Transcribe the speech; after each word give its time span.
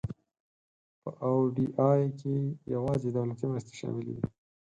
په 1.01 1.09
او 1.27 1.35
ډي 1.55 1.67
آی 1.89 2.03
کې 2.19 2.35
یوازې 2.75 3.09
دولتي 3.17 3.45
مرستې 3.51 3.73
شاملې 3.79 4.11
وي. 4.15 4.25